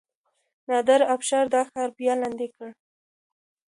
نادر 0.67 1.01
افشار 1.15 1.45
دا 1.53 1.61
ښار 1.69 1.89
بیا 1.97 2.13
لاندې 2.21 2.47
کړ. 2.55 2.69